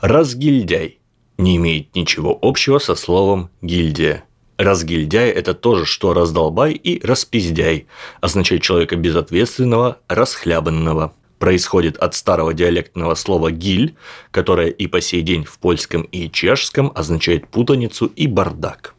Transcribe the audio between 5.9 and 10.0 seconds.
раздолбай и распиздяй, означает человека безответственного,